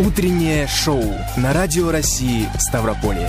[0.00, 1.02] Утреннее шоу
[1.36, 3.28] на Радио России Ставрополье.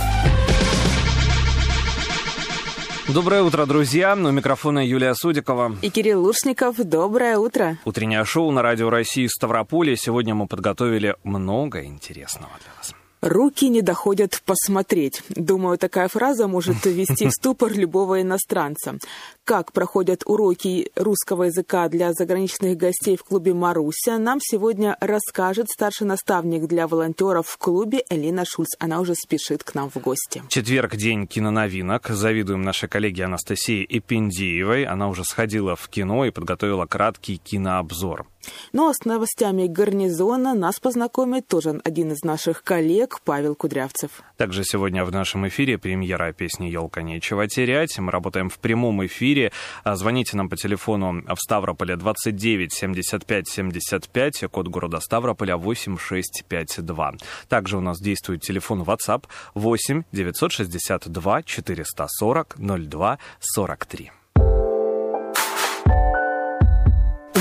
[3.08, 4.14] Доброе утро, друзья.
[4.14, 5.74] У микрофона Юлия Судикова.
[5.82, 6.76] И Кирилл Лушников.
[6.76, 7.76] Доброе утро.
[7.84, 9.96] Утреннее шоу на Радио России Ставрополье.
[9.96, 12.94] Сегодня мы подготовили много интересного для вас.
[13.20, 15.22] Руки не доходят посмотреть.
[15.28, 18.96] Думаю, такая фраза может ввести в ступор любого иностранца.
[19.44, 26.06] Как проходят уроки русского языка для заграничных гостей в клубе «Маруся», нам сегодня расскажет старший
[26.06, 28.70] наставник для волонтеров в клубе Элина Шульц.
[28.78, 30.42] Она уже спешит к нам в гости.
[30.48, 32.08] Четверг– день киноновинок.
[32.08, 34.84] Завидуем нашей коллеге Анастасии Эпендиевой.
[34.84, 38.26] Она уже сходила в кино и подготовила краткий кинообзор.
[38.72, 44.22] Ну а с новостями гарнизона нас познакомит тоже один из наших коллег, Павел Кудрявцев.
[44.36, 47.98] Также сегодня в нашем эфире премьера песни «Елка нечего терять».
[47.98, 49.52] Мы работаем в прямом эфире.
[49.84, 57.12] А, звоните нам по телефону в Ставрополе 29 75 75, код города Ставрополя 8652.
[57.48, 59.24] Также у нас действует телефон WhatsApp
[59.54, 64.19] 8 962 440 02 43.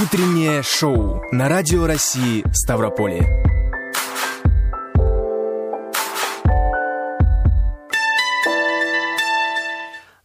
[0.02, 3.49] Утреннее шоу на Радио России Ставрополье.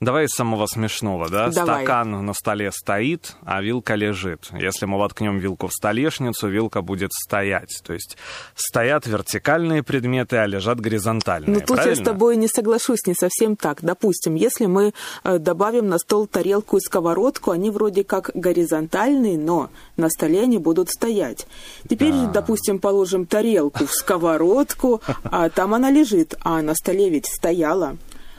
[0.05, 1.49] Давай из самого смешного, да?
[1.51, 1.85] Давай.
[1.85, 4.49] Стакан на столе стоит, а вилка лежит.
[4.53, 7.81] Если мы воткнем вилку в столешницу, вилка будет стоять.
[7.85, 8.17] То есть
[8.55, 11.55] стоят вертикальные предметы, а лежат горизонтальные.
[11.55, 11.91] Ну тут правильно?
[11.91, 13.79] я с тобой не соглашусь, не совсем так.
[13.83, 14.93] Допустим, если мы
[15.25, 20.59] э, добавим на стол тарелку и сковородку, они вроде как горизонтальные, но на столе они
[20.59, 21.47] будут стоять.
[21.89, 22.27] Теперь, Да.
[22.27, 27.97] допустим, положим тарелку в сковородку, а там она лежит, а на столе ведь стояла.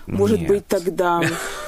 [0.08, 0.48] Может Нет.
[0.48, 1.22] быть, тогда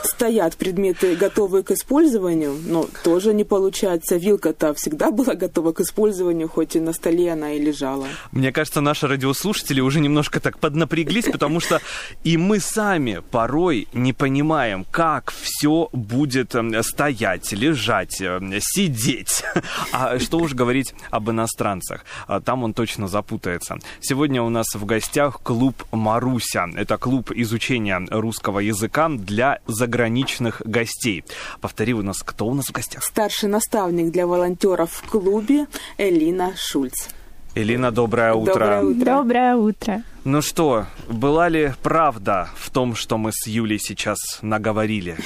[0.03, 4.17] стоят предметы, готовые к использованию, но тоже не получается.
[4.17, 8.07] Вилка-то всегда была готова к использованию, хоть и на столе она и лежала.
[8.31, 11.81] Мне кажется, наши радиослушатели уже немножко так поднапряглись, потому что
[12.23, 19.43] и мы сами порой не понимаем, как все будет эм, стоять, лежать, эм, сидеть.
[19.91, 22.05] А что уж говорить об иностранцах.
[22.27, 23.77] А Там он точно запутается.
[23.99, 26.67] Сегодня у нас в гостях клуб «Маруся».
[26.75, 28.26] Это клуб изучения русского
[28.59, 31.23] языка для заграничных гостей.
[31.61, 33.03] Повтори у нас, кто у нас в гостях?
[33.03, 35.67] Старший наставник для волонтеров в клубе
[35.97, 37.09] Элина Шульц.
[37.55, 38.53] Элина, доброе утро.
[38.53, 39.05] Доброе утро.
[39.05, 40.03] Доброе утро.
[40.23, 45.17] Ну что, была ли правда в том, что мы с Юлей сейчас наговорили?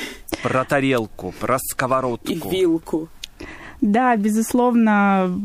[0.43, 2.31] Про тарелку, про сковородку.
[2.31, 3.09] И вилку.
[3.81, 5.35] Да, безусловно,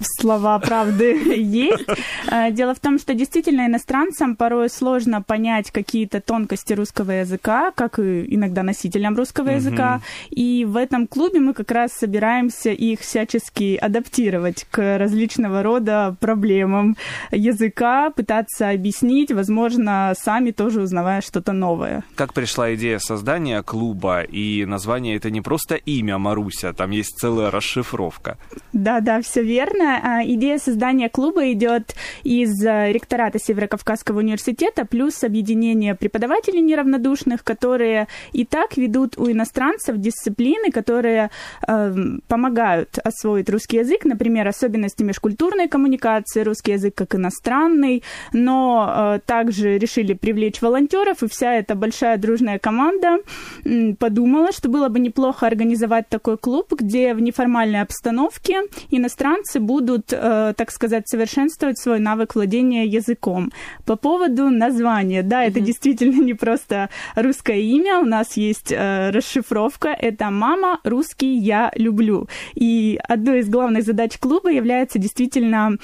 [0.00, 1.84] слова правды есть.
[2.30, 7.98] Э, Дело в том, что действительно иностранцам порой сложно понять какие-то тонкости русского языка, как
[7.98, 10.00] и иногда носителям русского языка.
[10.30, 16.96] И в этом клубе мы как раз собираемся их всячески адаптировать к различного рода проблемам
[17.30, 22.04] языка, пытаться объяснить, возможно, сами тоже узнавая что-то новое.
[22.14, 27.50] Как пришла идея создания клуба, и название это не просто имя Маруся, там есть целая
[27.50, 28.38] расшифровка.
[28.72, 29.63] Да, да, все верно.
[29.72, 38.08] А, Идея создания клуба идет из э, ректората Северокавказского университета плюс объединение преподавателей неравнодушных, которые
[38.32, 41.30] и так ведут у иностранцев дисциплины, которые
[41.66, 48.02] эм, помогают освоить русский язык, например, особенности межкультурной коммуникации, русский язык как иностранный,
[48.32, 53.18] но э, также решили привлечь волонтеров, и вся эта большая дружная команда
[53.64, 60.12] м, подумала, что было бы неплохо организовать такой клуб, где в неформальной обстановке иностранцы будут,
[60.12, 63.50] э, так сказать, совершенствовать свой навык владения языком.
[63.84, 69.88] По поводу названия, да, это действительно не просто русское имя, у нас есть э, расшифровка,
[69.88, 72.28] это «Мама, русский я люблю».
[72.54, 75.76] И одной из главных задач клуба является действительно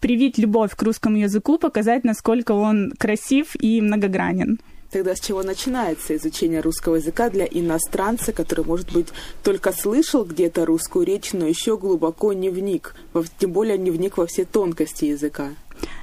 [0.00, 4.58] привить любовь к русскому языку, показать, насколько он красив и многогранен.
[4.90, 9.08] Тогда с чего начинается изучение русского языка для иностранца, который, может быть,
[9.42, 12.94] только слышал где-то русскую речь, но еще глубоко не вник,
[13.38, 15.50] тем более не вник во все тонкости языка?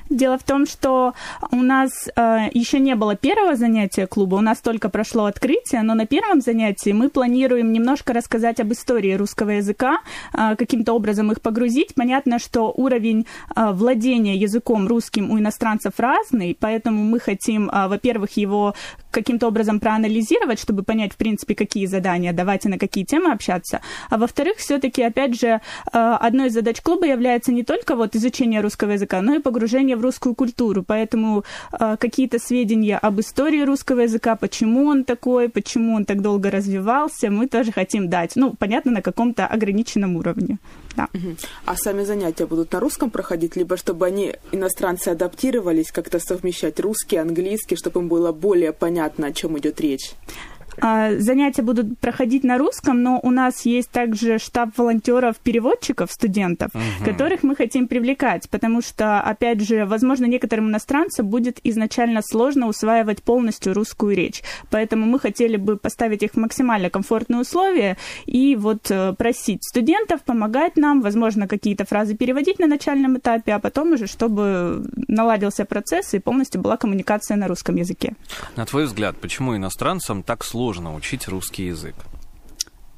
[0.10, 1.14] Дело в том, что
[1.52, 5.96] у нас э, еще не было первого занятия клуба, у нас только прошло открытие, но
[5.96, 9.98] на первом занятии мы планируем немножко рассказать об истории русского языка,
[10.34, 11.96] э, каким-то образом их погрузить.
[11.96, 13.26] Понятно, что уровень
[13.56, 18.76] э, владения языком русским у иностранцев разный, поэтому мы хотим, э, во-первых, его
[19.10, 23.82] каким-то образом проанализировать, чтобы понять, в принципе, какие задания давать и на какие темы общаться.
[24.10, 25.62] А во-вторых, все-таки, опять же,
[25.94, 30.02] одной из задач клуба является не только вот изучение русского языка, но и погружение в
[30.02, 30.84] русскую культуру.
[30.84, 37.30] Поэтому какие-то сведения об истории русского языка, почему он такой, почему он так долго развивался,
[37.30, 38.36] мы тоже хотим дать.
[38.36, 40.58] Ну, понятно, на каком-то ограниченном уровне.
[40.96, 41.10] Да.
[41.66, 47.18] А сами занятия будут на русском проходить, либо чтобы они, иностранцы, адаптировались, как-то совмещать русский,
[47.18, 50.12] английский, чтобы им было более понятно, о чем идет речь?
[50.82, 57.06] А, занятия будут проходить на русском, но у нас есть также штаб волонтеров-переводчиков, студентов, угу.
[57.06, 63.24] которых мы хотим привлекать, потому что, опять же, возможно, некоторым иностранцам будет изначально сложно усваивать
[63.24, 64.42] полностью русскую речь.
[64.70, 70.24] Поэтому мы хотели бы поставить их в максимально комфортные условия и вот э, просить студентов
[70.24, 76.14] помогать нам, возможно, какие-то фразы переводить на начальном этапе, а потом уже, чтобы наладился процесс
[76.14, 78.16] и полностью была коммуникация на русском языке.
[78.56, 81.94] На твой взгляд, почему иностранцам так сложно сложно учить русский язык?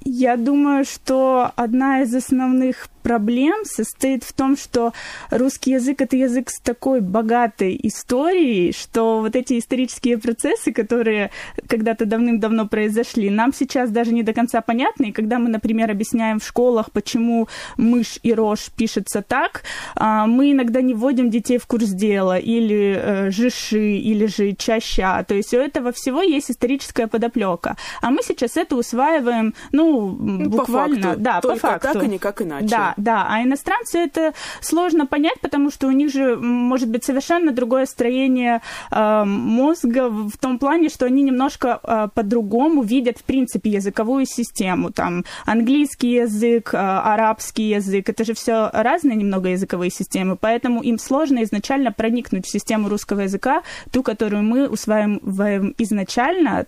[0.05, 4.91] Я думаю, что одна из основных проблем состоит в том, что
[5.31, 11.31] русский язык— это язык с такой богатой историей, что вот эти исторические процессы, которые
[11.69, 15.05] когда-то давным-давно произошли, нам сейчас даже не до конца понятны.
[15.05, 19.63] И когда мы, например, объясняем в школах, почему мышь и рожь пишется так,
[19.95, 25.23] а, мы иногда не вводим детей в курс дела, или э, жиши, или же чаща.
[25.23, 27.77] То есть у этого всего есть историческая подоплека.
[28.01, 30.95] А мы сейчас это усваиваем, ну, ну буквально...
[30.95, 31.21] По факту.
[31.21, 31.93] Да, Только по факту.
[31.93, 32.67] так и никак иначе.
[32.67, 37.51] Да, да, а иностранцы это сложно понять, потому что у них же может быть совершенно
[37.51, 38.61] другое строение
[38.91, 44.91] э, мозга в том плане, что они немножко э, по-другому видят, в принципе, языковую систему.
[44.91, 50.97] Там английский язык, э, арабский язык, это же все разные немного языковые системы, поэтому им
[50.97, 53.61] сложно изначально проникнуть в систему русского языка,
[53.91, 56.65] ту, которую мы усваиваем изначально,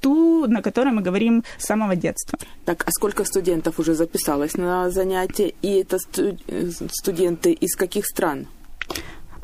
[0.00, 2.38] ту, на которой мы говорим с самого детства.
[2.64, 5.52] Так, а сколько студентов уже записалось на занятия?
[5.62, 8.46] И это э, студенты из каких стран?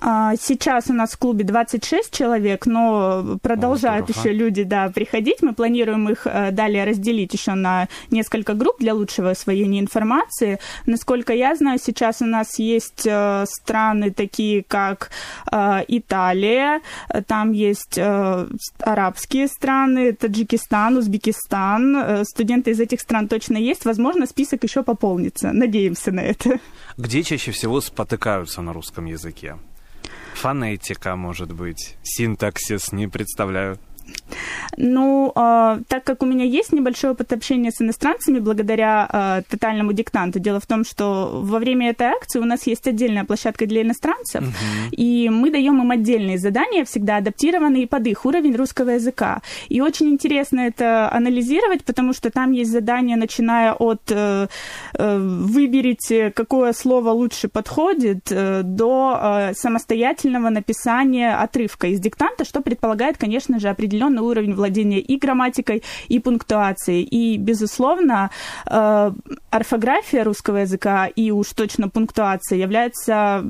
[0.00, 5.42] А, сейчас у нас в клубе 26 человек, но продолжают О, еще люди да, приходить.
[5.42, 10.60] Мы планируем их э, далее разделить еще на несколько групп для лучшего освоения информации.
[10.86, 15.10] Насколько я знаю, сейчас у нас есть э, страны такие, как
[15.50, 16.80] э, Италия,
[17.26, 17.98] там есть
[18.78, 22.24] арабские страны, Таджикистан, Узбекистан.
[22.24, 23.84] Студенты из этих стран точно есть.
[23.84, 25.52] Возможно, список еще пополнится.
[25.52, 26.60] Надеемся на это.
[26.96, 29.56] Где чаще всего спотыкаются на русском языке?
[30.38, 33.76] Фонетика, может быть, синтаксис, не представляю.
[34.76, 39.92] Ну, э, так как у меня есть небольшой опыт общения с иностранцами благодаря э, тотальному
[39.92, 43.82] диктанту, дело в том, что во время этой акции у нас есть отдельная площадка для
[43.82, 44.90] иностранцев, uh-huh.
[44.92, 49.42] и мы даем им отдельные задания, всегда адаптированные под их уровень русского языка.
[49.68, 54.46] И очень интересно это анализировать, потому что там есть задания, начиная от э,
[54.94, 62.60] э, выберите, какое слово лучше подходит, э, до э, самостоятельного написания отрывка из диктанта, что
[62.60, 67.02] предполагает, конечно же, определенные определенный уровень владения и грамматикой, и пунктуацией.
[67.02, 68.30] И, безусловно,
[68.66, 69.12] э,
[69.50, 73.44] орфография русского языка и уж точно пунктуация является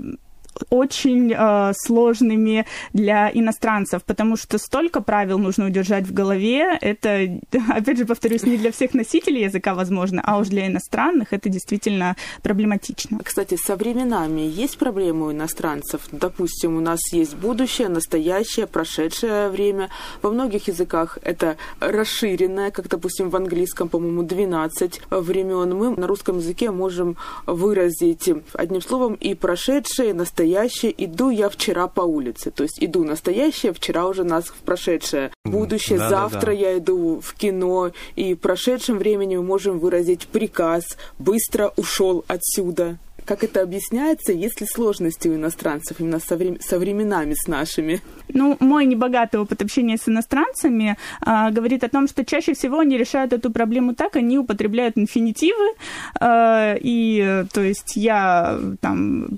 [0.71, 6.79] очень э, сложными для иностранцев, потому что столько правил нужно удержать в голове.
[6.81, 11.49] Это, опять же, повторюсь, не для всех носителей языка, возможно, а уж для иностранных это
[11.49, 13.19] действительно проблематично.
[13.23, 16.03] Кстати, со временами есть проблемы у иностранцев?
[16.13, 19.89] Допустим, у нас есть будущее, настоящее, прошедшее время.
[20.23, 25.77] Во многих языках это расширенное, как, допустим, в английском, по-моему, 12 времен.
[25.77, 27.17] Мы на русском языке можем
[27.47, 32.51] выразить одним словом и прошедшее, и настоящее настоящее, иду я вчера по улице.
[32.51, 35.31] То есть иду настоящее, вчера уже нас в прошедшее.
[35.45, 36.53] Будущее, да, завтра да, да.
[36.53, 42.99] я иду в кино, и в прошедшем времени мы можем выразить приказ «быстро ушел отсюда».
[43.25, 44.33] Как это объясняется?
[44.33, 46.59] Есть ли сложности у иностранцев именно со, врем...
[46.61, 48.01] со временами с нашими?
[48.35, 52.97] Ну, мой небогатый опыт общения с иностранцами а, говорит о том, что чаще всего они
[52.99, 55.75] решают эту проблему так, они употребляют инфинитивы,
[56.21, 59.29] а, и, то есть, я там,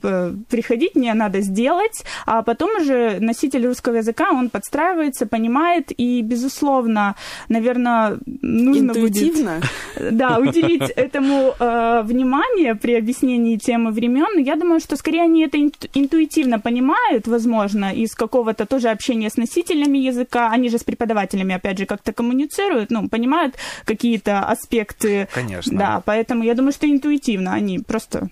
[0.48, 7.16] приходить мне надо сделать, а потом уже носитель русского языка, он подстраивается, понимает, и, безусловно,
[7.48, 9.56] наверное, нужно Интуитивно?
[9.56, 9.70] будет...
[10.20, 14.44] Да, уделить этому э, внимание при объяснении тем системы времен.
[14.44, 15.58] Я думаю, что скорее они это
[15.94, 20.50] интуитивно понимают, возможно, из какого-то тоже общения с носителями языка.
[20.50, 25.28] Они же с преподавателями, опять же, как-то коммуницируют, ну, понимают какие-то аспекты.
[25.34, 25.78] Конечно.
[25.78, 28.30] Да, поэтому я думаю, что интуитивно они просто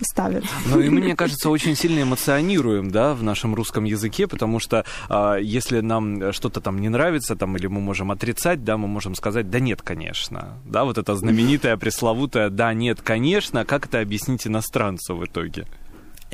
[0.00, 0.44] ставят.
[0.66, 5.36] Ну и мне кажется, очень сильно эмоционируем, да, в нашем русском языке, потому что э,
[5.40, 9.50] если нам что-то там не нравится, там, или мы можем отрицать, да, мы можем сказать,
[9.50, 15.16] да нет, конечно, да, вот это знаменитое, пресловутое, да, нет, конечно, как это объяснить иностранцу
[15.16, 15.66] в итоге?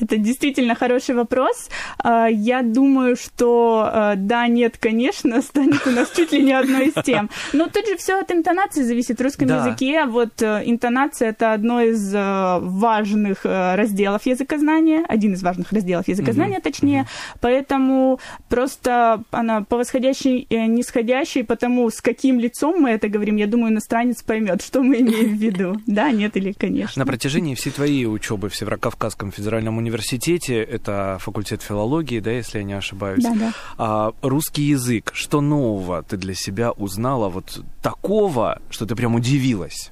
[0.00, 1.68] Это действительно хороший вопрос.
[1.98, 6.88] А, я думаю, что а, да, нет, конечно, станет у нас чуть ли не одной
[6.88, 7.30] из тем.
[7.52, 9.18] Но тут же все от интонации зависит.
[9.18, 9.66] В русском да.
[9.66, 15.72] языке вот э, интонация это одно из э, важных э, разделов языкознания, один из важных
[15.72, 16.62] разделов языкознания, mm-hmm.
[16.62, 17.00] точнее.
[17.02, 17.38] Mm-hmm.
[17.40, 23.72] Поэтому просто она по восходящей, нисходящей, потому с каким лицом мы это говорим, я думаю,
[23.72, 25.76] иностранец поймет, что мы имеем в виду.
[25.90, 27.00] Да, нет или конечно.
[27.00, 32.58] На протяжении всей твоей учебы в Северокавказском федеральном университете университете, это факультет филологии, да, если
[32.58, 33.22] я не ошибаюсь.
[33.22, 33.52] Да, да.
[33.76, 39.90] А, русский язык, что нового ты для себя узнала вот такого, что ты прям удивилась?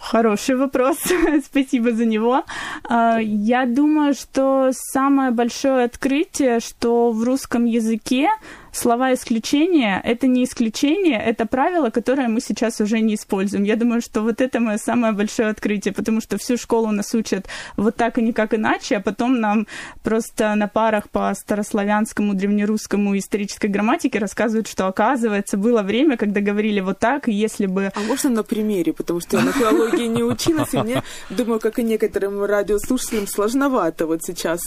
[0.00, 0.98] Хороший вопрос,
[1.44, 2.42] спасибо за него.
[2.84, 8.28] А, я думаю, что самое большое открытие, что в русском языке
[8.76, 13.64] слова исключения— это не исключение, это правило, которое мы сейчас уже не используем.
[13.64, 17.46] Я думаю, что вот это мое самое большое открытие, потому что всю школу нас учат
[17.76, 19.66] вот так и никак иначе, а потом нам
[20.02, 26.80] просто на парах по старославянскому, древнерусскому исторической грамматике рассказывают, что, оказывается, было время, когда говорили
[26.80, 27.90] вот так, и если бы...
[27.94, 31.78] А можно на примере, потому что я на филологии не училась, и мне, думаю, как
[31.78, 34.60] и некоторым радиослушателям, сложновато вот сейчас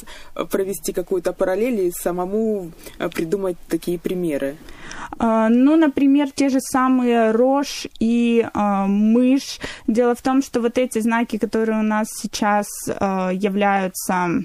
[0.50, 2.72] провести какую-то параллель и самому
[3.14, 4.58] придумать такие примеры?
[5.18, 9.60] А, ну, например, те же самые рожь и э, мышь.
[9.88, 14.44] Дело в том, что вот эти знаки, которые у нас сейчас э, являются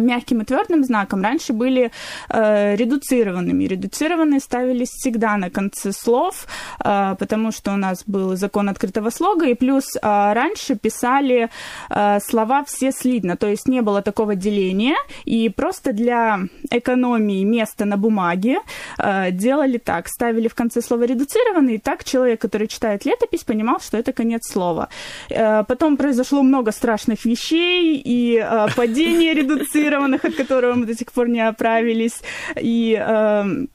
[0.00, 1.90] мягким и твердым знаком раньше были
[2.28, 3.64] э, редуцированными.
[3.64, 6.46] Редуцированные ставились всегда на конце слов,
[6.84, 11.48] э, потому что у нас был закон открытого слога, и плюс э, раньше писали
[11.90, 17.84] э, слова все слитно, то есть не было такого деления, и просто для экономии места
[17.84, 18.58] на бумаге
[18.98, 23.80] э, делали так, ставили в конце слова редуцированный, и так человек, который читает летопись, понимал,
[23.80, 24.88] что это конец слова.
[25.30, 30.94] Э, потом произошло много страшных вещей, и э, падение редуцированного сфальсифицированных, от которого мы до
[30.94, 32.22] сих пор не оправились,
[32.56, 33.66] и э,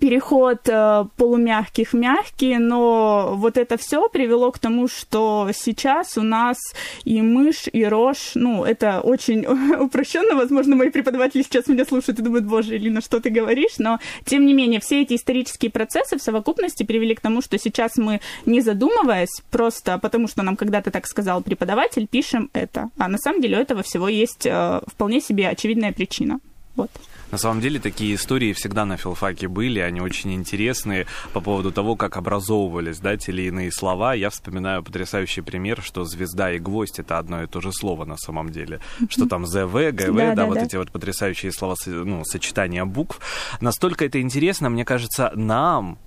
[0.00, 6.22] переход э, полумягких в мягкие, но вот это все привело к тому, что сейчас у
[6.22, 6.56] нас
[7.04, 9.46] и мышь, и рожь, ну, это очень
[9.80, 14.00] упрощенно, возможно, мои преподаватели сейчас меня слушают и думают, боже, Элина, что ты говоришь, но,
[14.24, 18.20] тем не менее, все эти исторические процессы в совокупности привели к тому, что сейчас мы,
[18.44, 23.40] не задумываясь, просто потому что нам когда-то так сказал преподаватель, пишем это, а на самом
[23.40, 26.40] деле у этого всего есть э, вполне себе очевидная причина.
[26.74, 26.90] Вот.
[27.32, 31.96] На самом деле такие истории всегда на филфаке были, они очень интересные по поводу того,
[31.96, 34.14] как образовывались да, те или иные слова.
[34.14, 38.16] Я вспоминаю потрясающий пример, что звезда и гвоздь это одно и то же слово на
[38.16, 38.80] самом деле.
[39.08, 40.64] Что там ЗВ, ГВ, да, да, да вот да.
[40.64, 43.18] эти вот потрясающие слова, ну, сочетания букв.
[43.60, 45.98] Настолько это интересно, мне кажется, нам,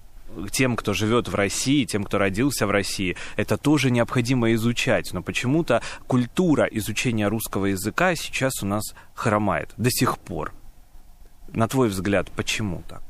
[0.51, 5.11] тем, кто живет в России, тем, кто родился в России, это тоже необходимо изучать.
[5.13, 10.53] Но почему-то культура изучения русского языка сейчас у нас хромает до сих пор.
[11.53, 13.08] На твой взгляд, почему так?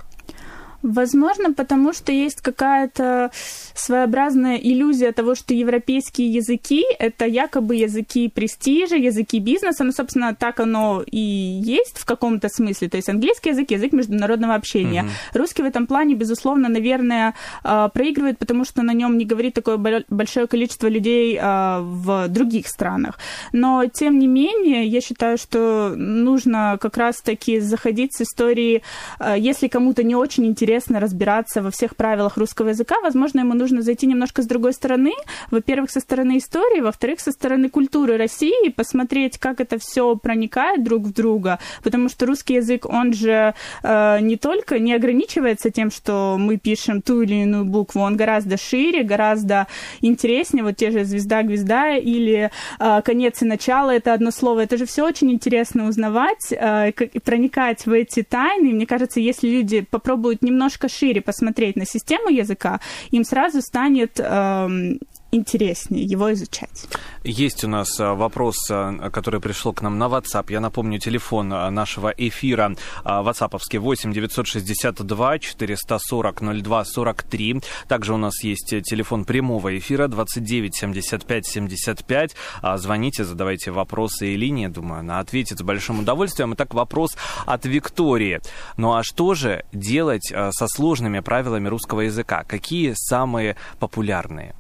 [0.82, 3.32] Возможно, потому что есть какая-то
[3.74, 9.84] своеобразная иллюзия того, что европейские языки— это якобы языки престижа, языки бизнеса.
[9.84, 12.90] Ну, собственно, так оно и есть в каком-то смысле.
[12.90, 15.04] То есть английский язык— язык международного общения.
[15.04, 15.38] Mm-hmm.
[15.38, 17.34] Русский в этом плане, безусловно, наверное,
[17.64, 19.78] а, проигрывает, потому что на нем не говорит такое
[20.10, 23.20] большое количество людей а, в других странах.
[23.52, 28.82] Но, тем не менее, я считаю, что нужно как раз-таки заходить с истории,
[29.20, 33.56] а, если кому-то не очень интересно, интересно разбираться во всех правилах русского языка, возможно, ему
[33.56, 35.14] нужно зайти немножко с другой стороны.
[35.50, 41.06] Во-первых, со стороны истории, во-вторых, со стороны культуры России, посмотреть, как это все проникает друг
[41.06, 46.36] в друга, потому что русский язык, он же э, не только не ограничивается тем, что
[46.38, 49.66] мы пишем ту или иную букву, он гораздо шире, гораздо
[50.02, 54.78] интереснее, вот те же звезда, гвезда или э, конец и начало, это одно слово, это
[54.78, 56.92] же все очень интересно узнавать, э,
[57.24, 58.70] проникать в эти тайны.
[58.70, 64.20] Мне кажется, если люди попробуют немного немножко шире посмотреть на систему языка, им сразу станет
[64.20, 65.00] эм,
[65.32, 66.88] интереснее его изучать.
[67.24, 70.46] Есть у нас а, вопрос, а, который пришел к нам на WhatsApp.
[70.50, 77.62] Я напомню, телефон а, нашего эфира WhatsAppовский 8 962 440 02 43.
[77.88, 82.36] Также у нас есть телефон прямого эфира 29 75 75.
[82.76, 84.68] Звоните, задавайте вопросы и линии.
[84.68, 86.54] Думаю, она ответит с большим удовольствием.
[86.54, 88.40] Итак, вопрос от Виктории.
[88.78, 92.44] Ну а что же делать со сложными правилами русского языка?
[92.48, 94.56] Какие самые популярные?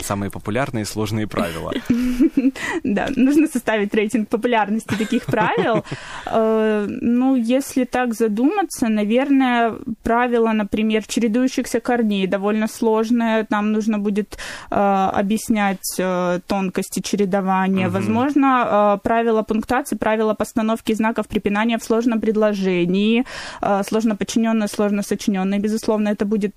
[0.00, 1.72] Самые популярные сложные правила.
[2.84, 5.84] Да, нужно составить рейтинг популярности таких правил.
[6.26, 13.44] Э, ну, если так задуматься, наверное, правило, например, чередующихся корней довольно сложное.
[13.44, 14.38] Там нужно будет
[14.70, 17.88] э, объяснять э, тонкости чередования.
[17.88, 23.24] Возможно, правила пунктуации, правила постановки знаков препинания в сложном предложении,
[23.88, 25.58] сложно подчиненное, сложно сочиненное.
[25.58, 26.54] Безусловно, это будет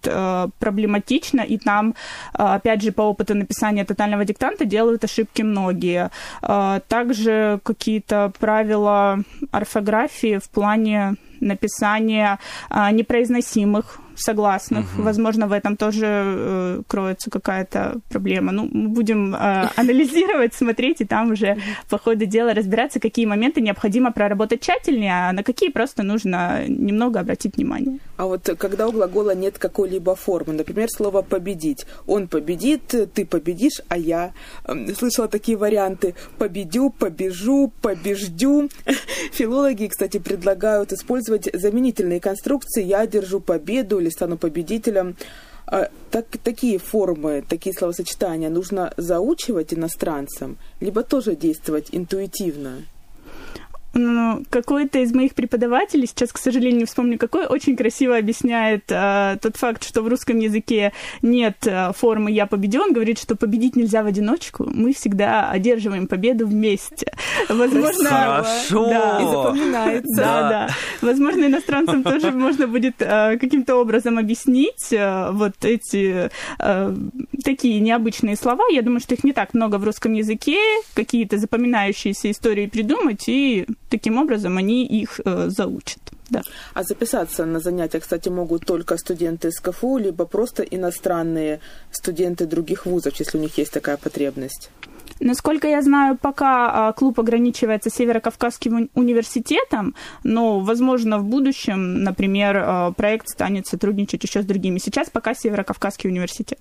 [0.59, 1.95] проблематично, и там,
[2.33, 6.11] опять же, по опыту написания тотального диктанта делают ошибки многие.
[6.41, 9.19] А, также какие-то правила
[9.51, 14.85] орфографии в плане написания а, непроизносимых согласных.
[14.95, 15.03] Угу.
[15.03, 18.51] Возможно, в этом тоже э, кроется какая-то проблема.
[18.51, 21.57] Ну, мы будем э, анализировать, смотреть, и там уже
[21.89, 27.19] по ходу дела разбираться, какие моменты необходимо проработать тщательнее, а на какие просто нужно немного
[27.19, 27.99] обратить внимание.
[28.17, 32.81] А вот когда у глагола нет какой-либо формы, например, слово «победить», он победит,
[33.13, 34.33] ты победишь, а я
[34.97, 38.69] слышала такие варианты «победю», «побежу», «побеждю».
[39.31, 45.15] Филологи, кстати, предлагают использовать заменительные конструкции «я держу победу» или стану победителем.
[45.67, 52.83] А, так, такие формы, такие словосочетания нужно заучивать иностранцам, либо тоже действовать интуитивно?
[53.93, 59.37] Ну, какой-то из моих преподавателей, сейчас, к сожалению, не вспомню какой, очень красиво объясняет э,
[59.41, 62.81] тот факт, что в русском языке нет э, формы «я победю».
[62.81, 67.11] Он говорит, что победить нельзя в одиночку, мы всегда одерживаем победу вместе.
[67.49, 68.85] Возможно, Хорошо.
[68.87, 70.15] Да, и запоминается.
[70.15, 70.69] Да, да.
[71.01, 76.29] Возможно, иностранцам тоже можно будет э, каким-то образом объяснить э, вот эти
[76.59, 76.95] э,
[77.43, 78.63] такие необычные слова.
[78.71, 80.57] Я думаю, что их не так много в русском языке,
[80.93, 85.99] какие-то запоминающиеся истории придумать и таким образом они их э, заучат.
[86.29, 86.41] Да.
[86.73, 91.59] А записаться на занятия, кстати, могут только студенты из КФУ, либо просто иностранные
[91.91, 94.69] студенты других вузов, если у них есть такая потребность.
[95.21, 102.91] Насколько я знаю, пока а, клуб ограничивается Северо-Кавказским университетом, но, возможно, в будущем, например, а,
[102.91, 104.79] проект станет сотрудничать еще с другими.
[104.79, 106.59] Сейчас пока Северо-Кавказский университет.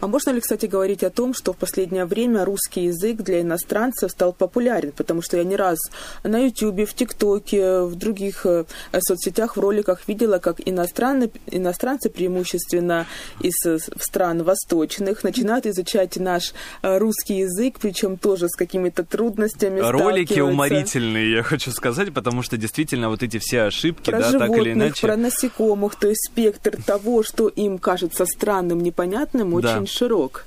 [0.00, 4.10] А можно ли, кстати, говорить о том, что в последнее время русский язык для иностранцев
[4.10, 4.92] стал популярен?
[4.96, 5.78] Потому что я не раз
[6.24, 8.64] на YouTube, в ТикТоке, в других э,
[9.00, 13.06] соцсетях, в роликах видела, как иностранцы, иностранцы преимущественно
[13.40, 19.80] из э, стран восточных начинают изучать наш э, русский язык, причем тоже с какими-то трудностями
[19.80, 24.56] Ролики уморительные, я хочу сказать, потому что действительно вот эти все ошибки, про да, животных,
[24.56, 25.06] так или иначе...
[25.06, 29.76] Про насекомых, то есть спектр того, что им кажется странным, непонятным, да.
[29.76, 30.46] очень широк.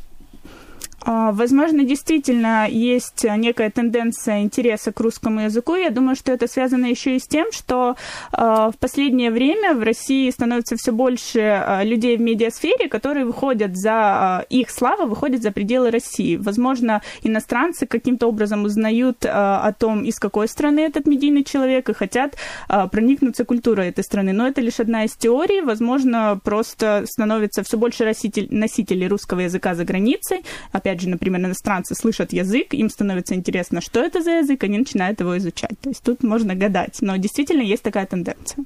[1.05, 5.75] А, возможно, действительно есть некая тенденция интереса к русскому языку.
[5.75, 7.95] Я думаю, что это связано еще и с тем, что
[8.31, 13.77] а, в последнее время в России становится все больше а, людей в медиасфере, которые выходят
[13.77, 16.37] за их слава, выходят за пределы России.
[16.37, 22.35] Возможно, иностранцы каким-то образом узнают о том, из какой страны этот медийный человек, и хотят
[22.67, 24.33] проникнуться культурой этой страны.
[24.33, 25.61] Но это лишь одна из теорий.
[25.61, 28.05] Возможно, просто становится все больше
[28.49, 30.43] носителей русского языка за границей.
[30.71, 34.77] Опять опять же, например, иностранцы слышат язык, им становится интересно, что это за язык, они
[34.77, 35.79] начинают его изучать.
[35.81, 38.65] То есть тут можно гадать, но действительно есть такая тенденция.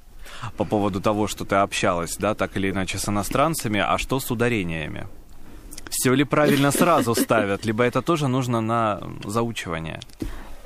[0.58, 4.32] По поводу того, что ты общалась, да, так или иначе с иностранцами, а что с
[4.32, 5.08] ударениями?
[5.90, 10.00] Все ли правильно сразу ставят, либо это тоже нужно на заучивание?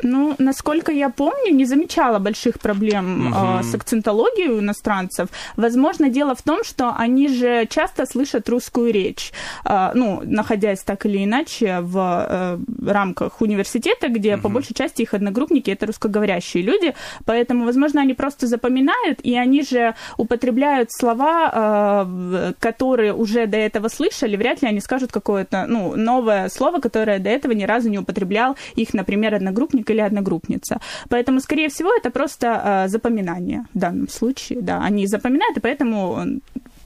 [0.04, 3.36] Ну, насколько я помню, не замечала больших проблем угу.
[3.36, 5.30] э, с акцентологией у иностранцев.
[5.56, 9.32] Возможно, дело в том, что они же часто слышат русскую речь,
[9.66, 11.98] э, ну, находясь так или иначе в
[12.30, 14.44] э, рамках университета, где угу.
[14.44, 16.94] по большей части их одногруппники это русскоговорящие люди,
[17.26, 23.88] поэтому, возможно, они просто запоминают, и они же употребляют слова, э, которые уже до этого
[23.88, 28.00] слышали, вряд ли они скажут какое-то, ну, новое слово, которое до этого ни разу не
[28.00, 30.80] употреблял их, например, одногруппник или одногруппница.
[31.10, 32.48] Поэтому, скорее всего, это просто
[32.86, 34.62] э, запоминание в данном случае.
[34.62, 36.40] Да, они запоминают, и поэтому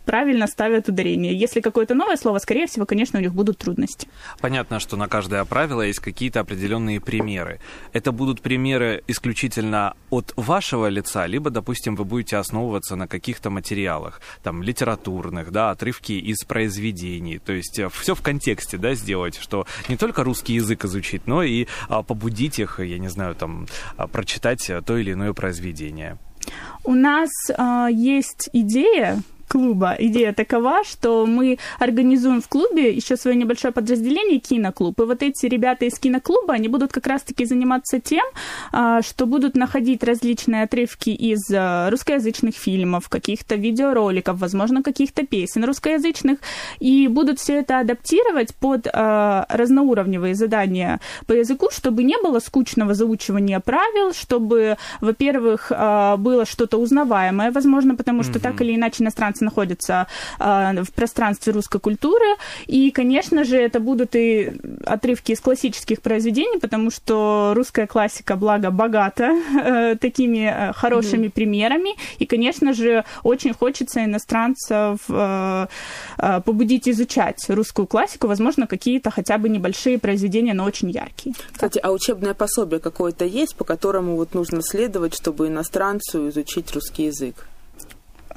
[0.08, 1.38] правильно ставят ударение.
[1.38, 4.08] Если какое-то новое слово, скорее всего, конечно, у них будут трудности.
[4.40, 7.60] Понятно, что на каждое правило есть какие-то определенные примеры.
[7.94, 14.22] Это будут примеры исключительно от вашего лица, либо, допустим, вы будете основываться на каких-то материалах,
[14.44, 17.38] там, литературных, да, отрывки из произведений.
[17.38, 21.44] То есть э, все в контексте, да, сделать, что не только русский язык изучить, но
[21.44, 23.68] и а, побудить их, я не знаю, там,
[23.98, 26.18] а, прочитать то или иное произведение.
[26.86, 29.96] У нас э, есть идея клуба.
[29.98, 35.00] Идея такова, что мы организуем в клубе еще свое небольшое подразделение киноклуб.
[35.00, 38.26] И вот эти ребята из киноклуба, они будут как раз-таки заниматься тем,
[38.72, 45.64] а, что будут находить различные отрывки из а, русскоязычных фильмов, каких-то видеороликов, возможно, каких-то песен
[45.64, 46.40] русскоязычных,
[46.80, 52.94] и будут все это адаптировать под а, разноуровневые задания по языку, чтобы не было скучного
[52.94, 58.42] заучивания правил, чтобы, во-первых, было что-то узнаваемое, возможно, потому что mm-hmm.
[58.42, 60.08] так или иначе иностранцы находятся
[60.40, 62.26] в пространстве русской культуры,
[62.66, 64.54] и, конечно же, это будут и
[64.86, 71.32] отрывки из классических произведений, потому что русская классика, благо, богата э, такими э, хорошими mm-hmm.
[71.32, 71.96] примерами.
[72.20, 75.68] И, конечно же, очень хочется иностранцев э,
[76.18, 81.36] побудить изучать русскую классику, возможно, какие-то хотя бы небольшие произведения, но очень яркие.
[81.52, 87.06] Кстати, а учебное пособие какое-то есть, по которому вот нужно следовать, чтобы иностранцу изучить русский
[87.06, 87.48] язык?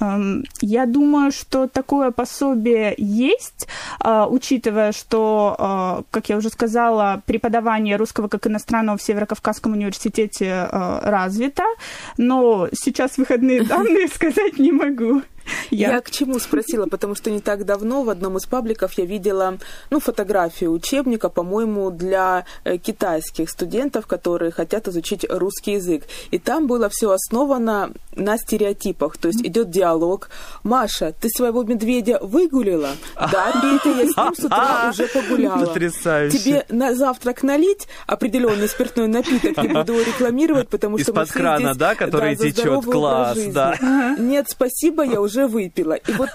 [0.00, 3.68] Эм, я думаю, что такое пособие есть,
[4.02, 10.68] э, учитывая, что, э, как я уже сказала, преподавание русского как иностранного в Северо-Кавказском университете
[10.70, 11.64] э, развито,
[12.16, 15.22] но сейчас выходные данные сказать не могу.
[15.70, 15.92] Я...
[15.92, 19.58] я к чему спросила, потому что не так давно в одном из пабликов я видела
[19.90, 26.04] ну, фотографию учебника, по-моему, для э, китайских студентов, которые хотят изучить русский язык.
[26.30, 29.16] И там было все основано на стереотипах.
[29.16, 30.30] То есть идет диалог.
[30.62, 32.90] Маша, ты своего медведя выгулила?
[33.14, 35.66] Да, Петя, я с ним с утра уже погуляла.
[35.66, 36.38] Потрясающе.
[36.38, 41.74] Тебе на завтрак налить определенный спиртной напиток, не буду его рекламировать, потому что Из-под крана,
[41.74, 44.16] да, который течет, класс, да.
[44.18, 45.94] Нет, спасибо, я уже выпила.
[45.94, 46.28] И вот,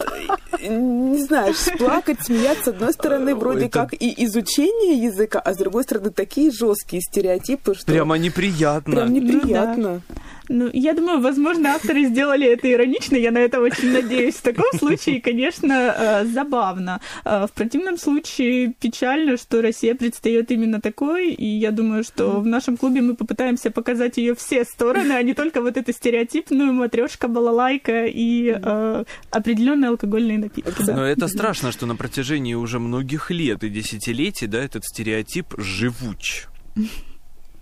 [0.62, 3.80] не знаешь, плакать, смеяться, с одной стороны, вроде Это...
[3.80, 7.86] как и изучение языка, а с другой стороны, такие жесткие стереотипы, что...
[7.86, 8.96] Прямо неприятно.
[8.96, 9.94] Прям неприятно.
[9.94, 10.16] Ну, да.
[10.50, 14.36] Ну, я думаю, возможно, авторы сделали это иронично, я на это очень надеюсь.
[14.36, 17.02] В таком случае, конечно, э, забавно.
[17.24, 22.46] Э, в противном случае печально, что Россия предстает именно такой, и я думаю, что в
[22.46, 27.28] нашем клубе мы попытаемся показать ее все стороны, а не только вот эту стереотипную матрешка,
[27.28, 30.84] балалайка и э, определенные алкогольные напитки.
[30.88, 36.48] Но это страшно, что на протяжении уже многих лет и десятилетий, да, этот стереотип живуч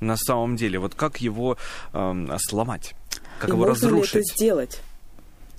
[0.03, 0.79] на самом деле?
[0.79, 1.57] Вот как его
[1.93, 2.95] э, сломать?
[3.39, 4.15] Как и его можно разрушить?
[4.15, 4.81] Ли это сделать?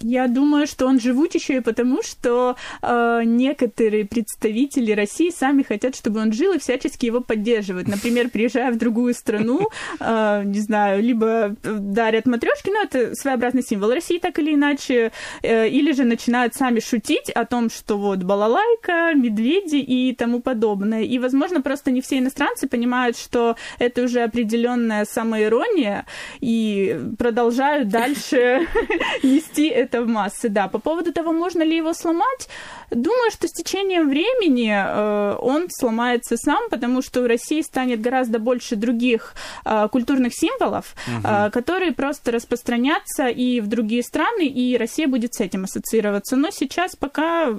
[0.07, 5.97] Я думаю, что он живут еще и потому, что э, некоторые представители России сами хотят,
[5.97, 7.89] чтобы он жил и всячески его поддерживают.
[7.89, 13.93] Например, приезжая в другую страну, э, не знаю, либо дарят матрешки, ну это своеобразный символ
[13.93, 15.11] России, так или иначе,
[15.43, 21.01] э, или же начинают сами шутить о том, что вот балалайка, медведи и тому подобное.
[21.01, 26.05] И, возможно, просто не все иностранцы понимают, что это уже определенная самоирония,
[26.41, 28.69] и продолжают дальше
[29.23, 30.69] нести это в массы, да.
[30.69, 32.49] По поводу того, можно ли его сломать,
[32.91, 38.39] думаю, что с течением времени э, он сломается сам, потому что в России станет гораздо
[38.39, 41.27] больше других э, культурных символов, угу.
[41.27, 46.37] э, которые просто распространятся и в другие страны, и Россия будет с этим ассоциироваться.
[46.37, 47.55] Но сейчас пока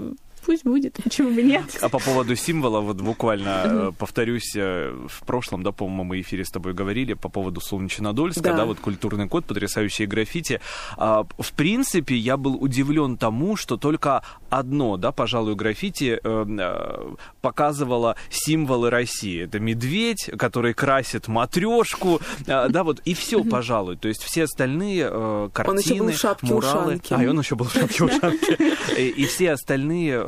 [0.46, 1.64] пусть будет, почему бы нет.
[1.82, 6.44] А по поводу символа, вот буквально э, повторюсь, э, в прошлом, да, по-моему, мы эфире
[6.46, 10.60] с тобой говорили по поводу Солнечнодольска, да, да вот культурный код, потрясающие граффити.
[10.98, 18.16] А, в принципе, я был удивлен тому, что только одно, да, пожалуй, граффити э, показывало
[18.30, 19.44] символы России.
[19.44, 23.98] Это медведь, который красит матрешку, да, вот, и все, пожалуй.
[23.98, 25.10] То есть все остальные
[25.54, 26.86] картины, он еще был в шапке муралы...
[26.86, 27.14] Ушанки.
[27.14, 28.76] А, и он еще был в шапке ушанки.
[29.16, 30.20] И все остальные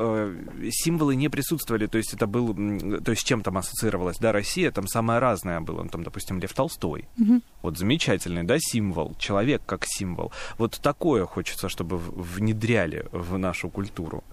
[0.71, 2.53] символы не присутствовали, то есть это был,
[3.01, 7.07] то есть чем там ассоциировалась, да, Россия, там самое разное было, там, допустим, Лев Толстой,
[7.19, 7.41] угу.
[7.61, 14.23] вот замечательный, да, символ, человек как символ, вот такое хочется, чтобы внедряли в нашу культуру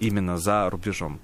[0.00, 1.20] именно за рубежом.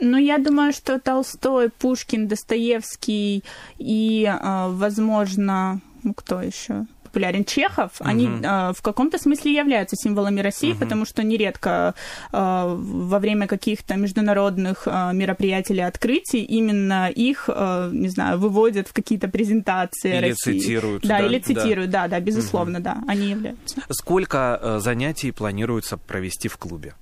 [0.00, 3.44] Ну, я думаю, что Толстой, Пушкин, Достоевский
[3.78, 6.86] и, э, возможно, ну, кто еще?
[7.16, 8.08] Популярен Чехов, угу.
[8.08, 10.80] они э, в каком-то смысле являются символами России, угу.
[10.80, 11.94] потому что нередко
[12.30, 18.88] э, во время каких-то международных э, мероприятий или открытий именно их, э, не знаю, выводят
[18.88, 20.58] в какие-то презентации или России.
[20.58, 21.02] цитируют.
[21.02, 22.84] Да, да, или цитируют, да, да, да безусловно, угу.
[22.84, 23.80] да, они являются.
[23.88, 26.92] Сколько э, занятий планируется провести в клубе?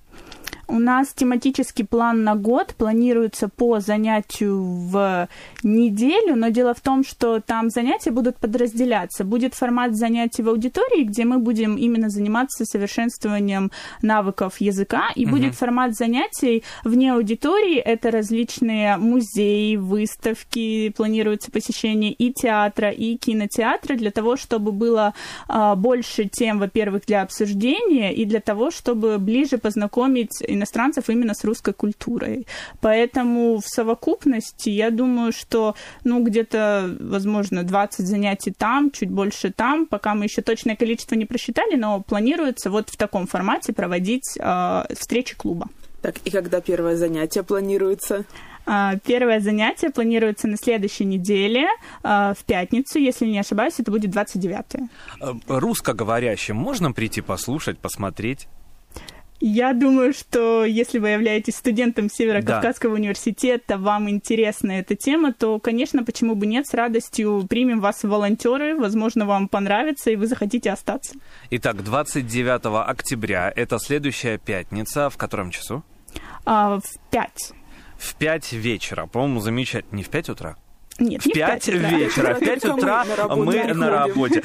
[0.66, 5.28] У нас тематический план на год планируется по занятию в
[5.62, 9.24] неделю, но дело в том, что там занятия будут подразделяться.
[9.24, 13.70] Будет формат занятий в аудитории, где мы будем именно заниматься совершенствованием
[14.02, 15.36] навыков языка, и угу.
[15.36, 17.76] будет формат занятий вне аудитории.
[17.76, 25.14] Это различные музеи, выставки, планируется посещение и театра, и кинотеатра для того, чтобы было
[25.48, 31.44] а, больше тем, во-первых, для обсуждения и для того, чтобы ближе познакомить иностранцев именно с
[31.44, 32.46] русской культурой.
[32.80, 39.86] Поэтому в совокупности я думаю, что ну где-то, возможно, 20 занятий там, чуть больше там,
[39.86, 44.84] пока мы еще точное количество не просчитали, но планируется вот в таком формате проводить э,
[44.98, 45.68] встречи клуба.
[46.02, 48.24] Так, и когда первое занятие планируется?
[48.66, 51.68] А, первое занятие планируется на следующей неделе,
[52.02, 54.64] а, в пятницу, если не ошибаюсь, это будет 29
[55.20, 58.48] э, Русскоговорящим можно прийти послушать, посмотреть?
[59.46, 63.00] Я думаю, что если вы являетесь студентом Северо-Кавказского да.
[63.00, 68.08] университета, вам интересна эта тема, то, конечно, почему бы нет, с радостью примем вас в
[68.08, 71.14] волонтеры, возможно, вам понравится, и вы захотите остаться.
[71.50, 75.84] Итак, 29 октября, это следующая пятница, в котором часу?
[76.46, 77.52] А, в 5
[77.98, 79.06] в 5 вечера.
[79.06, 79.96] По-моему, замечательно.
[79.96, 80.56] Не в 5 утра?
[80.98, 82.34] Нет, в 5 вечера.
[82.34, 83.04] В 5 утра
[83.34, 84.42] мы на работе.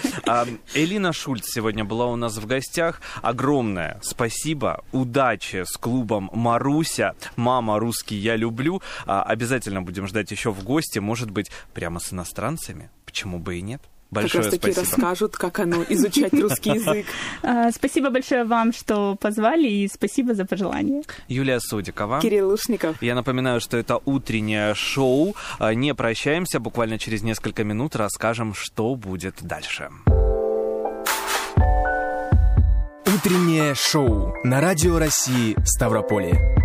[0.74, 3.02] Элина Шульц сегодня была у нас в гостях.
[3.22, 4.84] Огромное спасибо.
[4.92, 7.14] Удачи с клубом Маруся.
[7.36, 8.82] Мама русский я люблю.
[9.06, 11.00] А, обязательно будем ждать еще в гости.
[11.00, 12.90] Может быть, прямо с иностранцами.
[13.06, 13.82] Почему бы и нет?
[14.12, 14.96] Большое как раз таки спасибо.
[14.96, 17.06] расскажут, как оно изучать русский язык.
[17.44, 21.04] А, спасибо большое вам, что позвали, и спасибо за пожелание.
[21.28, 22.20] Юлия Судикова.
[22.22, 23.02] Кирилл Лушников.
[23.02, 25.36] Я напоминаю, что это утреннее шоу.
[25.60, 29.90] А, не прощаемся, буквально через несколько минут расскажем, что будет дальше.
[33.06, 36.59] Утреннее шоу на Радио России Ставрополье.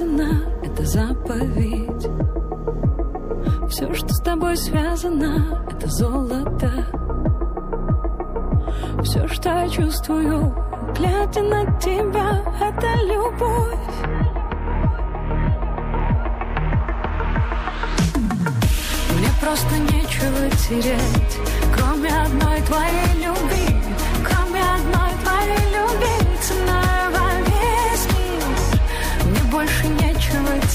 [0.00, 2.08] Сказано, это заповедь.
[3.68, 6.70] Все, что с тобой связано, это золото.
[9.02, 10.54] Все, что я чувствую,
[10.96, 13.78] глядя на тебя, это любовь.
[19.16, 21.38] Мне просто нечего терять,
[21.76, 23.79] кроме одной твоей любви,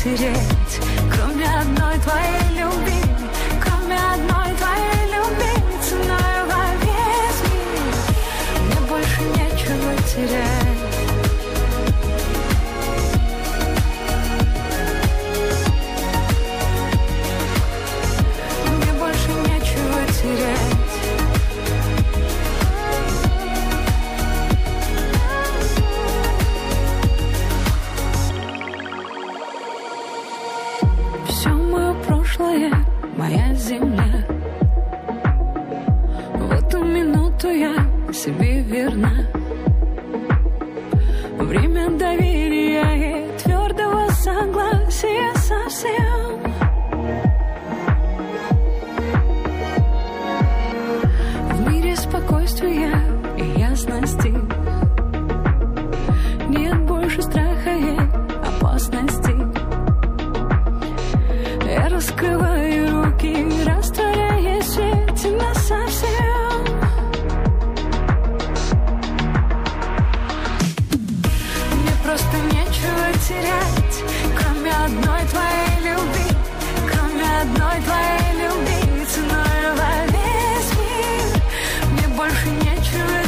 [0.05, 0.79] терять,
[1.11, 2.54] кроме одной твоей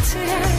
[0.07, 0.56] нечего терять,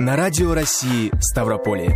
[0.00, 1.88] на Радио России Ставрополье.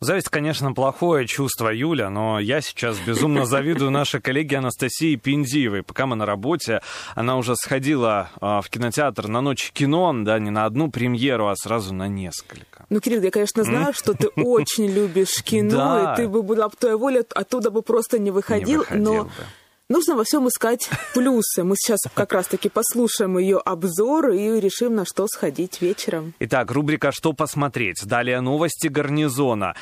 [0.00, 5.82] Зависть, конечно, плохое чувство, Юля, но я сейчас безумно завидую нашей коллеге Анастасии Пиндиевой.
[5.82, 6.82] Пока мы на работе,
[7.14, 11.56] она уже сходила а, в кинотеатр на ночь кино, да, не на одну премьеру, а
[11.56, 12.84] сразу на несколько.
[12.90, 16.76] Ну, Кирилл, я, конечно, знаю, что ты очень любишь кино, и ты бы была бы
[16.78, 19.30] твоя воля, оттуда бы просто не выходил, но.
[19.88, 21.64] Нужно во всем искать плюсы.
[21.64, 26.34] Мы сейчас как раз-таки послушаем ее обзор и решим, на что сходить вечером.
[26.40, 28.04] Итак, рубрика «Что посмотреть?».
[28.04, 29.74] Далее новости гарнизона.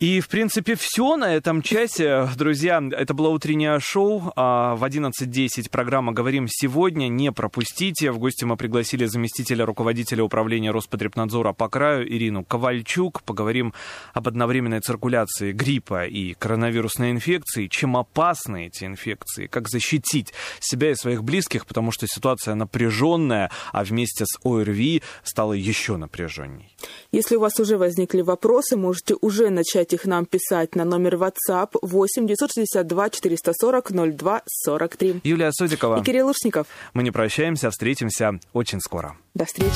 [0.00, 2.28] И, в принципе, все на этом часе.
[2.36, 4.32] Друзья, это было утреннее шоу.
[4.36, 7.08] А, В 11.10 программа «Говорим сегодня».
[7.08, 8.12] Не пропустите.
[8.12, 13.24] В гости мы пригласили заместителя руководителя управления Роспотребнадзора по краю Ирину Ковальчук.
[13.24, 13.74] Поговорим
[14.14, 17.66] об одновременной циркуляции гриппа и коронавирусной инфекции.
[17.66, 19.48] Чем опасны эти инфекции?
[19.48, 21.66] Как защитить себя и своих близких?
[21.66, 26.76] Потому что ситуация напряженная, а вместе с ОРВИ стала еще напряженней.
[27.10, 31.76] Если у вас уже возникли вопросы, можете уже начать их нам писать на номер WhatsApp
[31.80, 35.20] 8 962 440 02 43.
[35.24, 36.00] Юлия Содикова.
[36.00, 36.66] И Кирилл Лушников.
[36.94, 39.16] Мы не прощаемся, встретимся очень скоро.
[39.34, 39.72] До встречи.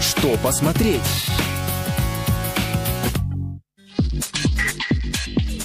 [0.00, 1.02] Что посмотреть?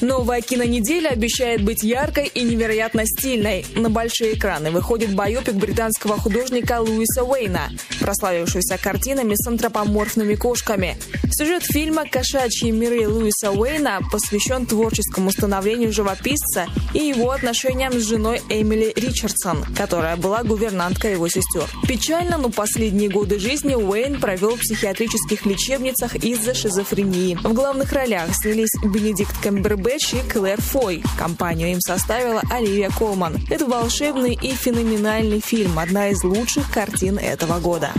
[0.03, 3.65] Новая кинонеделя обещает быть яркой и невероятно стильной.
[3.73, 7.69] На большие экраны выходит байопик британского художника Луиса Уэйна,
[8.01, 10.97] прославившийся картинами с антропоморфными кошками.
[11.31, 18.41] Сюжет фильма «Кошачьи миры» Луиса Уэйна посвящен творческому становлению живописца и его отношениям с женой
[18.49, 21.63] Эмили Ричардсон, которая была гувернанткой его сестер.
[21.87, 27.35] Печально, но последние годы жизни Уэйн провел в психиатрических лечебницах из-за шизофрении.
[27.35, 31.03] В главных ролях снялись Бенедикт Камбербэтч и Клэр Фой.
[31.19, 33.37] Компанию им составила Оливия Колман.
[33.49, 37.91] Это волшебный и феноменальный фильм, одна из лучших картин этого года.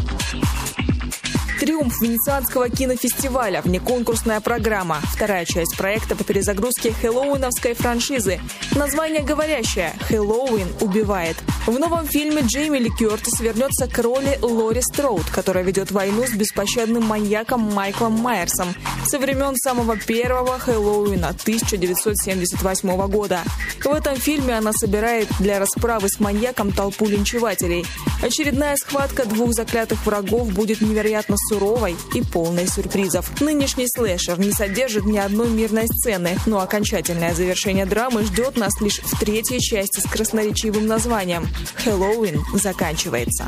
[1.64, 5.00] Триумф Венецианского кинофестиваля, внеконкурсная программа.
[5.14, 8.38] Вторая часть проекта по перезагрузке хэллоуиновской франшизы.
[8.76, 11.38] Название говорящее «Хэллоуин убивает».
[11.66, 16.32] В новом фильме Джейми Ли Кертис вернется к роли Лори Строуд, которая ведет войну с
[16.32, 18.74] беспощадным маньяком Майклом Майерсом
[19.06, 23.40] со времен самого первого Хэллоуина 1978 года.
[23.82, 27.86] В этом фильме она собирает для расправы с маньяком толпу линчевателей.
[28.22, 33.40] Очередная схватка двух заклятых врагов будет невероятно суровой и полной сюрпризов.
[33.40, 38.98] Нынешний слэшер не содержит ни одной мирной сцены, но окончательное завершение драмы ждет нас лишь
[38.98, 43.46] в третьей части с красноречивым названием «Хэллоуин заканчивается».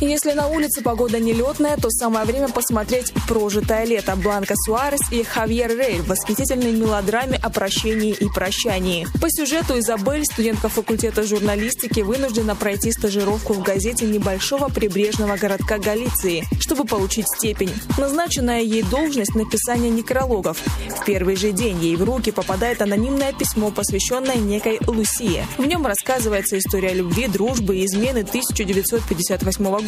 [0.00, 5.74] Если на улице погода нелетная, то самое время посмотреть «Прожитое лето» Бланка Суарес и Хавьер
[5.74, 9.08] Рей в восхитительной мелодраме о прощении и прощании.
[9.22, 16.44] По сюжету Изабель, студентка факультета журналистики, вынуждена пройти стажировку в газете небольшого прибрежного городка Галиции,
[16.60, 17.72] чтобы получить степень.
[17.96, 20.58] Назначенная ей должность написания некрологов.
[20.90, 25.46] В первый же день ей в руки попадает анонимное письмо, посвященное некой Лусие.
[25.56, 29.85] В нем рассказывается история любви, дружбы и измены 1958 года.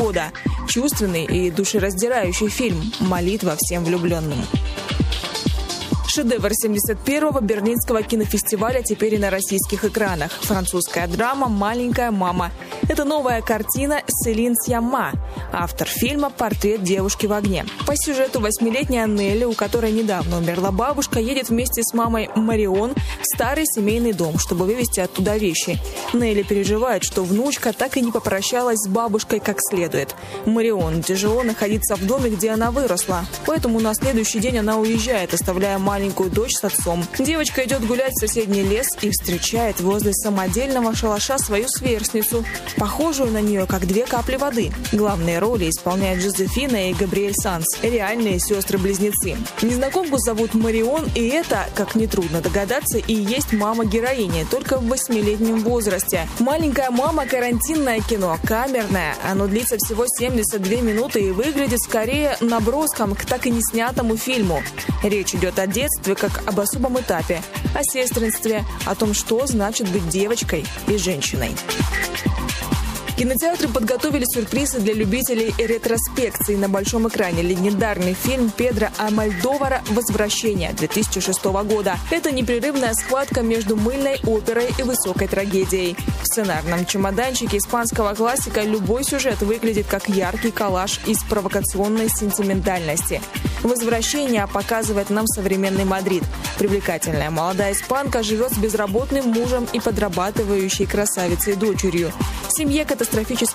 [0.68, 4.38] Чувственный и душераздирающий фильм «Молитва всем влюбленным».
[6.18, 10.32] Шедевр 71-го Берлинского кинофестиваля теперь и на российских экранах.
[10.32, 12.50] Французская драма «Маленькая мама».
[12.88, 15.12] Это новая картина Селин Сьямма,
[15.52, 17.66] автор фильма «Портрет девушки в огне».
[17.86, 23.24] По сюжету восьмилетняя Нелли, у которой недавно умерла бабушка, едет вместе с мамой Марион в
[23.36, 25.78] старый семейный дом, чтобы вывезти оттуда вещи.
[26.14, 30.16] Нелли переживает, что внучка так и не попрощалась с бабушкой как следует.
[30.46, 35.78] Марион тяжело находиться в доме, где она выросла, поэтому на следующий день она уезжает, оставляя
[35.78, 37.04] маленькую дочь с отцом.
[37.18, 42.44] Девочка идет гулять в соседний лес и встречает возле самодельного шалаша свою сверстницу,
[42.76, 44.70] похожую на нее, как две капли воды.
[44.92, 49.36] Главные роли исполняют Жозефина и Габриэль Санс, реальные сестры-близнецы.
[49.62, 55.60] Незнакомку зовут Марион, и это, как нетрудно догадаться, и есть мама героини, только в восьмилетнем
[55.60, 56.28] возрасте.
[56.38, 59.14] «Маленькая мама»– карантинное кино, камерное.
[59.28, 64.62] Оно длится всего 72 минуты и выглядит скорее наброском к так и не снятому фильму.
[65.02, 67.42] Речь идет о детстве как об особом этапе,
[67.74, 71.54] о сестринстве, о том, что значит быть девочкой и женщиной.
[73.18, 77.42] Кинотеатры подготовили сюрпризы для любителей ретроспекции на большом экране.
[77.42, 81.96] Легендарный фильм Педро Амальдовара «Возвращение» 2006 года.
[82.12, 85.96] Это непрерывная схватка между мыльной оперой и высокой трагедией.
[86.22, 93.20] В сценарном чемоданчике испанского классика любой сюжет выглядит как яркий коллаж из провокационной сентиментальности.
[93.64, 96.22] «Возвращение» показывает нам современный Мадрид.
[96.56, 102.12] Привлекательная молодая испанка живет с безработным мужем и подрабатывающей красавицей дочерью.
[102.50, 103.07] Семье катастрофически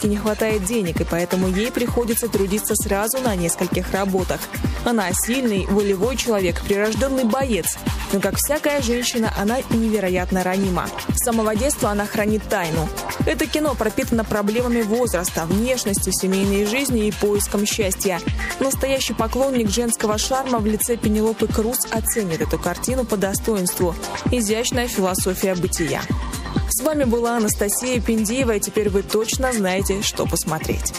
[0.08, 4.40] не хватает денег, и поэтому ей приходится трудиться сразу на нескольких работах.
[4.86, 7.78] Она сильный, волевой человек, прирожденный боец.
[8.12, 10.88] Но, как всякая женщина, она невероятно ранима.
[11.10, 12.88] С самого детства она хранит тайну.
[13.26, 18.20] Это кино пропитано проблемами возраста, внешности, семейной жизни и поиском счастья.
[18.60, 23.96] Настоящий поклонник женского шарма в лице Пенелопы Круз оценит эту картину по достоинству.
[24.32, 26.02] Изящная философия бытия.
[26.84, 30.94] С вами была Анастасия Пиндеева, и теперь вы точно знаете, что посмотреть.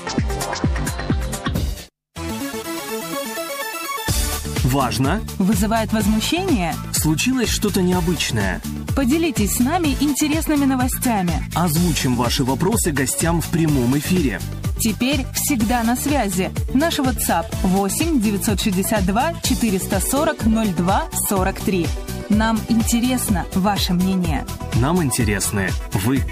[4.64, 5.20] Важно?
[5.38, 6.74] Вызывает возмущение?
[6.92, 8.62] Случилось что-то необычное?
[8.96, 11.34] Поделитесь с нами интересными новостями.
[11.54, 14.40] Озвучим ваши вопросы гостям в прямом эфире.
[14.78, 16.50] Теперь всегда на связи.
[16.74, 20.44] Наш WhatsApp 8 962 440
[20.76, 21.86] 02 43.
[22.30, 24.44] Нам интересно ваше мнение.
[24.80, 26.22] Нам интересны вы.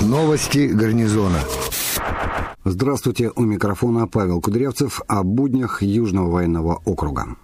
[0.00, 1.40] Новости гарнизона.
[2.64, 7.36] Здравствуйте, у микрофона Павел Кудрявцев о буднях Южного военного округа.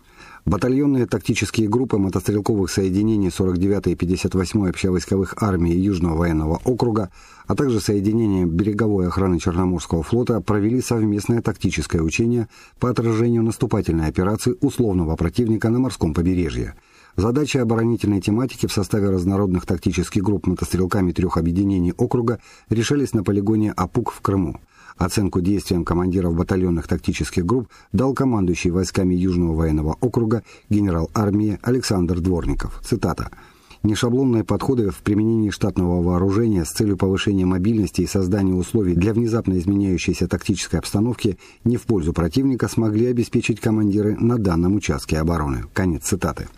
[0.51, 7.11] Батальонные тактические группы мотострелковых соединений 49-й и 58-й общевойсковых армий Южного военного округа,
[7.47, 12.49] а также соединения береговой охраны Черноморского флота провели совместное тактическое учение
[12.81, 16.75] по отражению наступательной операции условного противника на морском побережье.
[17.15, 23.71] Задачи оборонительной тематики в составе разнородных тактических групп мотострелками трех объединений округа решались на полигоне
[23.71, 24.59] Апук в Крыму.
[24.97, 32.21] Оценку действиям командиров батальонных тактических групп дал командующий войсками Южного военного округа генерал армии Александр
[32.21, 32.81] Дворников.
[32.85, 33.31] Цитата.
[33.83, 39.59] Нешаблонные подходы в применении штатного вооружения с целью повышения мобильности и создания условий для внезапно
[39.59, 45.65] изменяющейся тактической обстановки не в пользу противника смогли обеспечить командиры на данном участке обороны.
[45.73, 46.49] Конец цитаты.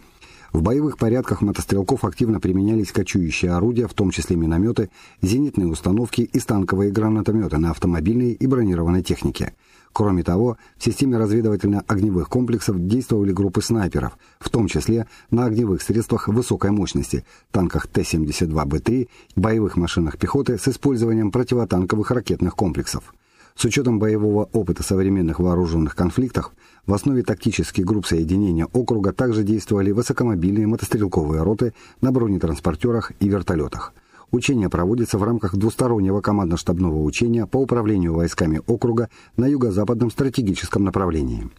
[0.53, 4.91] В боевых порядках мотострелков активно применялись кочующие орудия, в том числе минометы,
[5.23, 9.55] зенитные установки и станковые гранатометы на автомобильной и бронированной технике.
[9.95, 16.29] Кроме того, в системе разведывательно-огневых комплексов действовали группы снайперов, в том числе на огневых средствах
[16.29, 23.15] высокой мощности, танках Т-72Б3, боевых машинах пехоты с использованием противотанковых ракетных комплексов.
[23.55, 26.53] С учетом боевого опыта современных вооруженных конфликтов,
[26.87, 33.93] в основе тактических групп соединения округа также действовали высокомобильные мотострелковые роты на бронетранспортерах и вертолетах.
[34.33, 41.51] Учение проводится в рамках двустороннего командно-штабного учения по управлению войсками округа на юго-западном стратегическом направлении.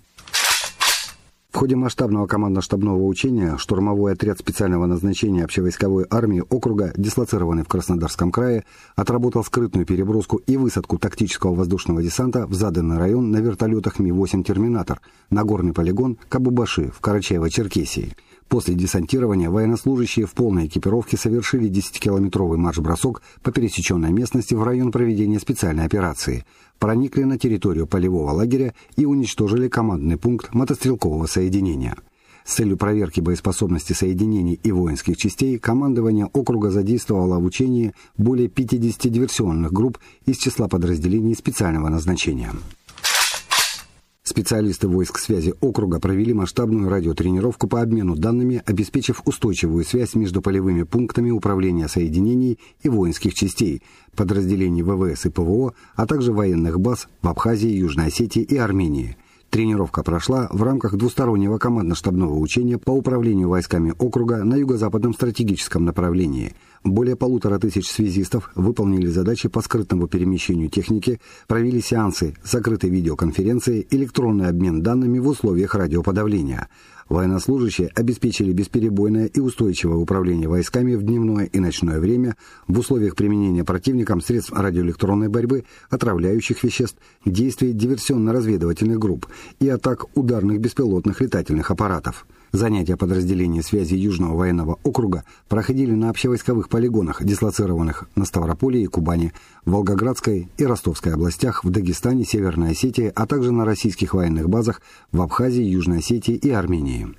[1.64, 8.66] Ходе масштабного командно-штабного учения штурмовой отряд специального назначения общевойсковой армии округа, дислоцированный в Краснодарском крае,
[8.97, 14.99] отработал скрытную переброску и высадку тактического воздушного десанта в заданный район на вертолетах Ми-8 «Терминатор»
[15.30, 18.14] на горный полигон Кабубаши в Карачаево-Черкесии.
[18.49, 25.39] После десантирования военнослужащие в полной экипировке совершили 10-километровый марш-бросок по пересеченной местности в район проведения
[25.39, 26.45] специальной операции,
[26.80, 31.96] проникли на территорию полевого лагеря и уничтожили командный пункт мотострелкового соединения.
[32.46, 39.12] С целью проверки боеспособности соединений и воинских частей командование округа задействовало в учении более 50
[39.12, 42.52] диверсионных групп из числа подразделений специального назначения.
[44.34, 50.82] Специалисты войск связи округа провели масштабную радиотренировку по обмену данными, обеспечив устойчивую связь между полевыми
[50.82, 53.84] пунктами управления соединений и воинских частей,
[54.16, 59.18] подразделений ВВС и ПВО, а также военных баз в Абхазии, Южной Осетии и Армении.
[59.52, 66.56] Тренировка прошла в рамках двустороннего командно-штабного учения по управлению войсками округа на юго-западном стратегическом направлении.
[66.84, 74.48] Более полутора тысяч связистов выполнили задачи по скрытному перемещению техники, провели сеансы закрытой видеоконференции, электронный
[74.48, 76.68] обмен данными в условиях радиоподавления–
[77.10, 82.36] Военнослужащие обеспечили бесперебойное и устойчивое управление войсками в дневное и ночное время
[82.68, 89.28] в условиях применения противником средств радиоэлектронной борьбы, отравляющих веществ, действий диверсионно-разведывательных групп
[89.60, 92.26] и атак ударных беспилотных летательных аппаратов.
[92.56, 99.34] Занятия подразделений связи Южного военного округа проходили на общевойсковых полигонах, дислоцированных на Ставрополе и Кубани,
[99.66, 105.20] Волгоградской и Ростовской областях, в Дагестане, Северной Осетии, а также на российских военных базах в
[105.24, 107.16] Абхазии, Южной Осетии и Армении.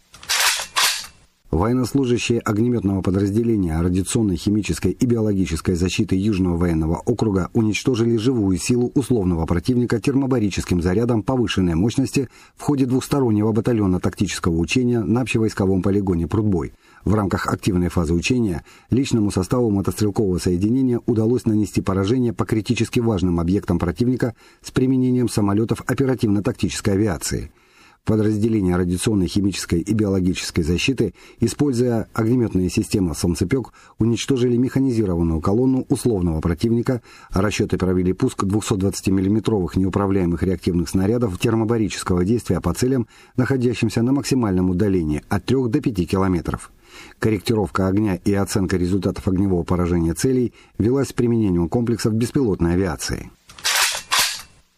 [1.54, 9.46] Военнослужащие огнеметного подразделения радиационной, химической и биологической защиты Южного военного округа уничтожили живую силу условного
[9.46, 16.72] противника термобарическим зарядом повышенной мощности в ходе двухстороннего батальона тактического учения на общевойсковом полигоне «Прудбой».
[17.04, 23.38] В рамках активной фазы учения личному составу мотострелкового соединения удалось нанести поражение по критически важным
[23.38, 27.52] объектам противника с применением самолетов оперативно-тактической авиации–
[28.04, 37.02] подразделения радиационной, химической и биологической защиты, используя огнеметные системы «Солнцепек», уничтожили механизированную колонну условного противника,
[37.30, 44.12] а расчеты провели пуск 220 миллиметровых неуправляемых реактивных снарядов термобарического действия по целям, находящимся на
[44.12, 46.70] максимальном удалении от 3 до 5 километров.
[47.18, 53.30] Корректировка огня и оценка результатов огневого поражения целей велась с применением комплексов беспилотной авиации.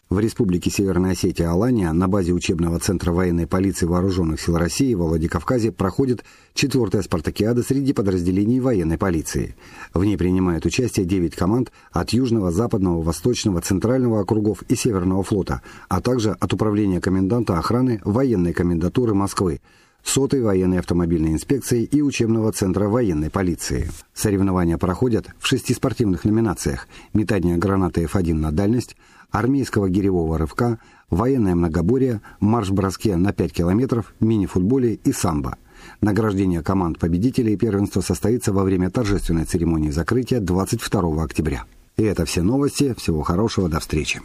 [0.09, 5.05] В Республике Северная Осетия Алания на базе учебного центра военной полиции Вооруженных сил России во
[5.07, 9.57] Владикавказе проходит четвертая спартакиада среди подразделений военной полиции.
[9.93, 15.61] В ней принимают участие 9 команд от Южного, Западного, Восточного, Центрального округов и Северного флота,
[15.89, 19.59] а также от Управления коменданта охраны военной комендатуры Москвы,
[20.03, 23.91] сотой военной автомобильной инспекции и учебного центра военной полиции.
[24.13, 28.95] Соревнования проходят в шести спортивных номинациях «Метание гранаты F1 на дальность»,
[29.31, 35.57] армейского гиревого рывка, военное многоборье, марш-броске на 5 километров, мини-футболе и самбо.
[36.01, 41.63] Награждение команд победителей первенства состоится во время торжественной церемонии закрытия 22 октября.
[41.97, 42.93] И это все новости.
[42.95, 43.69] Всего хорошего.
[43.69, 44.21] До встречи.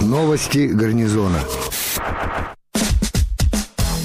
[0.00, 1.38] Новости гарнизона.